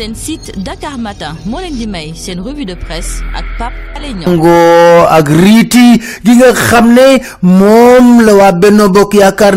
[0.00, 4.14] seen site Dakar Matin moo leen di may seen revue de presse ak Pape Alé
[4.16, 4.32] Niang.
[4.40, 4.56] Ngo
[5.12, 9.56] ak riiti gi nga xam ne moom la waa Benno Bokk Yaakaar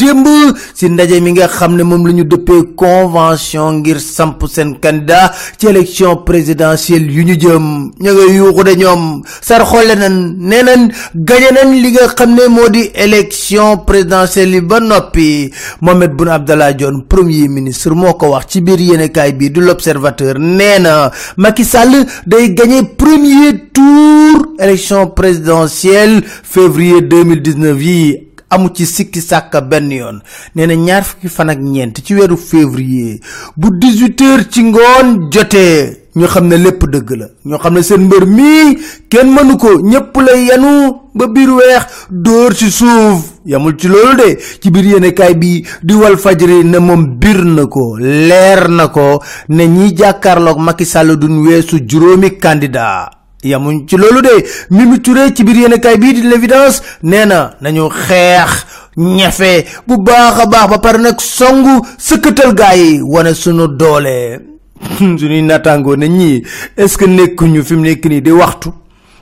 [0.00, 0.26] démb
[0.74, 5.32] si ndaje mi nga xam ne moom la ñu dëppee convention ngir samp seen candidat
[5.58, 7.66] ci élection présidentielle yu ñu jëm.
[8.00, 9.22] Ña nga yuuxu de ñoom.
[9.42, 14.54] Sar xolle nan nee nan gañe nañ li nga xam ne moo di élection présidentielle
[14.54, 15.50] yi ba noppi.
[15.80, 20.38] Mohamed Boun Abdallah Dionne premier ministre moo ko wax ci biir yéenekaay bi du l'observateur
[20.38, 28.86] nee na Macky Sall day gagné premier tour élection présidentielle février 2019 yi amu ci
[28.86, 30.20] sikki sàkka benn yoon.
[30.54, 33.20] Nee na ñaar fukki fan ak ñeent ci weeru février
[33.56, 37.26] bu 18 heures ci ngoon jotee ñu xam ne lépp dëgg la.
[37.44, 38.78] Ñoo xam ne seen mbër mii
[39.08, 43.22] kenn mënu ko ñépp la yenu ba biir weex dóor ci suuf.
[43.46, 45.00] Yamul ci loolu de ci biir
[45.36, 50.58] bi di wal fajri ne moom bir na ko leer na ko ne ñi jàkkaarloog
[50.58, 55.96] Macky Sall duñ weesu juróomi candidat yamuñ ci loolu de Mimi Touré ci biir yéenekaay
[55.98, 58.66] bii di l'évidence nee na nañu xeex
[58.96, 64.40] ñefe bu baax a baax ba pare nag songu sëkkatal gaa yi wane sunu doole.
[64.98, 66.42] Suñuy nattangoo ne ñii
[66.76, 68.72] est-ce que nekkuñu fi mu nekk nii di waxtu?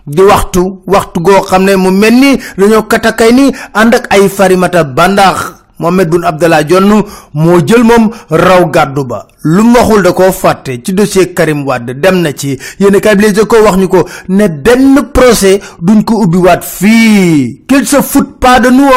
[0.07, 4.29] Di waxtu waxtu goo xam ne mu mel ni dañoo katakay ni ànd ak ay
[4.29, 7.03] farimata bandax Mohamed Boun Abdallah Dionne
[7.35, 9.27] moo jël moom raw gàddu ba.
[9.45, 12.59] Lu waxul da fàtte ci dossier Karim Wade dem na ci.
[12.81, 17.63] Yéen kay bi ko wax ñu ko ne benn procès duñ ko ubbi waat fii.
[17.69, 18.91] Qu'il se fout pas de nous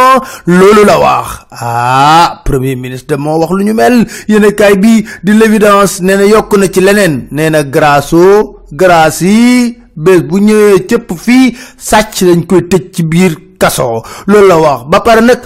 [0.47, 1.45] loolu la wax.
[1.51, 4.05] Ah premier ministre moo wax lu ñu mel.
[4.27, 7.27] Yéen kay bi di l'évidence nee na yokk na ci leneen.
[7.31, 8.16] Nee na grâce
[8.71, 14.01] grâce yi bés bu ñëwee cëpp fii sàcc lañ koy tëj ci biir kaso.
[14.25, 14.79] Loolu la wax.
[14.89, 15.39] Ba nag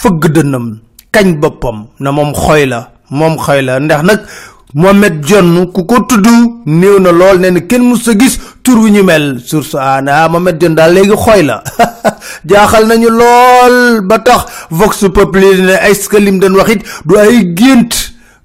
[0.00, 0.66] fëgg dënnam
[1.14, 3.80] kañ boppam na moom xoy la moom xoy la.
[3.80, 4.20] Ndax nag
[4.74, 6.26] Mohamed Dionne ku ko tudd
[6.66, 9.40] néew na lool kenn gis tur wu ñu mel.
[9.44, 11.62] Source ana Mohamed Dionne daal léegi xoy la.
[12.48, 15.74] Jaaxal nañu lool ba tax Vox Populi ne
[16.10, 17.90] que lim doon wax it du ay gént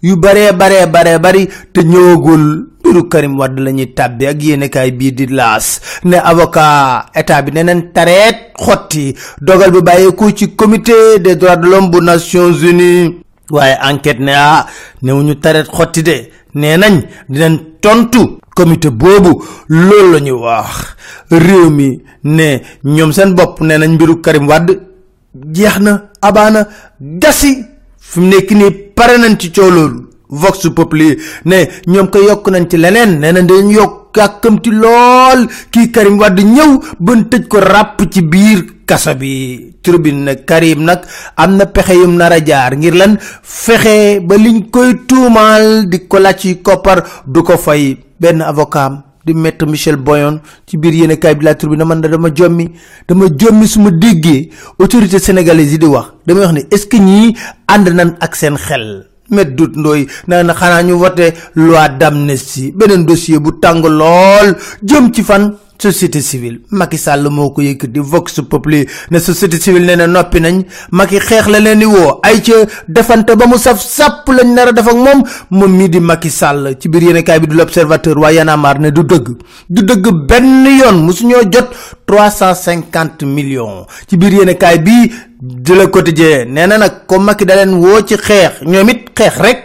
[0.01, 4.91] yu baree baree baree bari te ñëwagul mbiru Karim Wade la ñuy tàbbi ak yéenekaay
[4.91, 11.19] bii di laas ne avocat état bi neneen tareet xotti dogal bi bàyyeeku ci comité
[11.19, 13.15] des droits de l'homme bu Nations Unies.
[13.49, 14.65] Waaye enquête ne ah
[15.01, 20.95] newuñu tareet xotti de nee nañ dinañ tontu comité boobu loolu la wax.
[21.31, 24.79] Réew mi ne ñoom seen bopp nee nañ mbiru Karim Wade
[25.53, 26.67] jeex na abaana
[26.99, 27.65] gasi.
[27.99, 29.51] Fi mu nekk nii pare nañ ci
[30.41, 31.17] vox populi.
[31.45, 33.19] Ne ñoom ko yokk nañ ci leneen.
[33.19, 35.47] Nee na dañ yokk yàkkamti lool.
[35.71, 39.73] Kii Karim Wade ñëw ban tëj ko ràpp ci biir kaso bi.
[39.81, 41.01] Tribune nag Karim nag
[41.37, 43.17] am na pexe yum nar a jaar ngir lan?
[43.43, 47.97] Fexe ba liñ koy tuumaal di ko laaj ci koppar du ko fay.
[48.19, 52.07] Benn avocat di maître Michel Boyon ci biir yéene kaay bi la tribune man da
[52.07, 52.71] dama jommi.
[53.07, 56.13] Dama jommi su ma déggee autorité sénégalaise di wax.
[56.25, 57.35] Damay wax ne est-ce que ñii
[57.67, 62.71] ànd nañ ak seen xel met dut ndooy naa na xanaa ñu voté loi d'amnistie.
[62.75, 66.61] Beneen dossier bu tàng lool jëm ci fan société civile.
[66.71, 70.63] Macky Sall moo ko yëkkati Vox Populi ne société civile nee na noppi nañ.
[70.91, 72.19] Macky xeex la leen di woo.
[72.23, 72.53] Ay ca
[72.87, 75.23] defante ba mu saf sàpp lañ nar a def ak moom.
[75.51, 78.79] Moom mii di Macky Sall ci biir yéenekaay bi du l'observateur waaye Y'en a marre
[78.79, 79.29] ne du dëgg.
[79.69, 81.03] Du dëgg benn yoon.
[81.05, 81.69] Musuñoo jot
[82.05, 83.85] trois cent cinquante millions.
[84.07, 85.11] Ci biir yéenekaay bi
[85.45, 89.09] di Le Quotidien nee na nag comme Macky da leen woo ci xeex ñoom it
[89.17, 89.59] xeex rek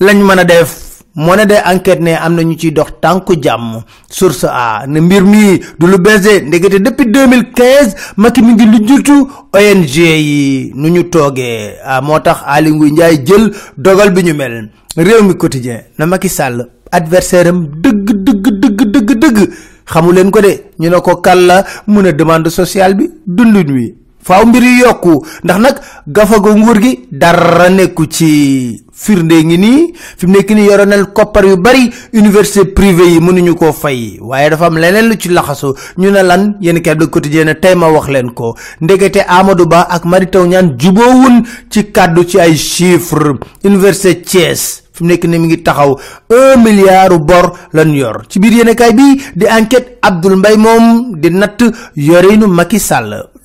[0.00, 0.86] lañ mën a def.
[1.18, 3.80] Moo ne de enquête ne am na ñu ciy dox tànku jàmm.
[4.10, 8.86] Source a ne mbir mi du lu bees ndekete depuis 2015 Macky mi ngi lu
[8.86, 10.72] jutu ONG yi.
[10.74, 14.68] Nu ñu toogee ah moo tax Aly Ngouille Ndiaye jël dogal bi ñu mel.
[14.96, 19.50] Réew mi quotidien na Macky Sall adversaire am dëgg dëgg dëgg dëgg dëgg.
[19.86, 23.08] Xamu leen ko de ñu ne ko kal la mun a demande sociale bi?
[23.26, 23.94] Dundun wi
[24.26, 25.22] faaw mbir yi yokku.
[25.44, 25.76] Ndax nag
[26.06, 29.92] gafago nguur gi dara nekku ci firnde ngi nii.
[30.18, 34.18] Fi mu nekk nii yoronel koppar yu bari université privé yi mënuñu koo fay.
[34.20, 35.74] Waaye dafa am leneen lu ci laxasu.
[35.98, 38.56] Ñu ne lan yéen kay quotidien tey ma wax leen ko.
[38.80, 43.38] Ndekete Amadou Ba ak Mary Teuw Niane juboowun ci kàddu ci ay chiffres.
[43.64, 45.96] Université Thiès fi mu nekk ni mi ngi taxaw.
[46.30, 48.24] Un milliard bor lan yor.
[48.28, 51.62] Ci biir yéenekaay bi di enquête Abdoul Mbaye moom di natt
[51.94, 52.78] yoreenu Macky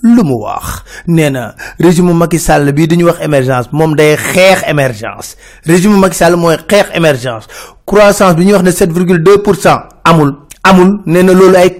[0.03, 0.83] lu mu wax.
[1.07, 5.35] Nee na régime Macky Sall bii dañuy wax émergence moom day xeex émergence.
[5.65, 7.47] Régime Macky Sall mooy xeex émergence.
[7.85, 10.99] Croissance bi ñuy wax ne 7,2 pour cent amul amul.
[11.05, 11.79] Nee na loolu ay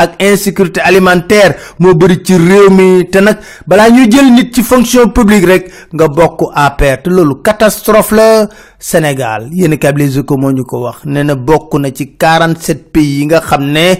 [0.00, 3.04] ak insécurité alimentaire moo bëri ci réew mi.
[3.12, 7.02] Te nag balaa jël nit ci fonction publique rek nga bokk APR.
[7.04, 8.48] Te loolu catastrophe la.
[8.78, 11.04] Sénégal yéen kab les échos moo ñu ko wax.
[11.04, 13.98] Nee na bokk na ci 47 pays yi nga xam ne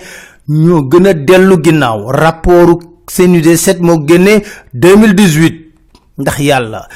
[0.50, 2.10] ñoo gën a dellu ginnaaw.
[2.10, 4.42] Rapportu CNUD 7 moo génne
[4.74, 5.54] 2018
[6.18, 6.88] ndax yàlla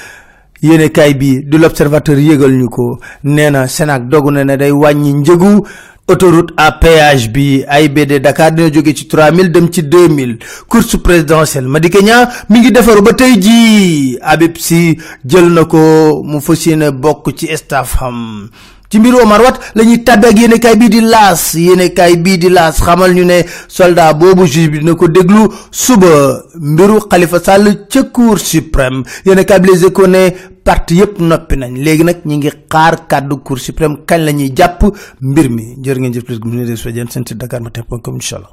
[0.63, 2.99] yéene kay bi du l'observateur yëgal ñu ko.
[3.25, 5.63] Nee na Sénac dogu na ne day wàññi njëgu
[6.09, 7.65] autoroute à péage bi.
[7.67, 12.73] AIBD Dakar dina jóge ci 3000 dem ci 2000 course présidentielle Madické Niang mi ngi
[12.73, 18.03] defaru ba tey jii Habib Sy jël na ko mu fas yéene bokk ci staff
[18.03, 18.49] am.
[18.95, 22.39] Ci mbiru Omar Wat lañuy tabbe ak yene kay bi di las yene kay bi
[22.39, 26.45] di las xamal ñu ne soldat bobu juge bi dina ko déglu suba.
[26.55, 30.07] Mbiru Khalifa Sall ci cour suprême yene kay bi les échos
[30.63, 31.75] parti yépp noppi nañ.
[31.85, 34.81] Léegi nag ñi ngi xaar kàddu cour suprême kañ la ñuy jàpp
[35.21, 35.75] mbir mi.
[35.83, 38.53] Jërë ngeen jëf plus gum ne des seen site dakar matin.com inshallah